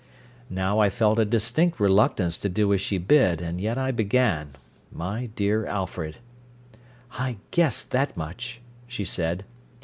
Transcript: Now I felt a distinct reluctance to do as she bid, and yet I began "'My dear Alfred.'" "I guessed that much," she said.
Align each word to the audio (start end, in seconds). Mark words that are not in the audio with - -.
Now 0.49 0.79
I 0.79 0.89
felt 0.89 1.19
a 1.19 1.25
distinct 1.25 1.79
reluctance 1.79 2.35
to 2.39 2.49
do 2.49 2.73
as 2.73 2.81
she 2.81 2.97
bid, 2.97 3.39
and 3.39 3.61
yet 3.61 3.77
I 3.77 3.91
began 3.91 4.55
"'My 4.91 5.27
dear 5.35 5.63
Alfred.'" 5.67 6.17
"I 7.11 7.37
guessed 7.51 7.91
that 7.91 8.17
much," 8.17 8.61
she 8.87 9.05
said. 9.05 9.45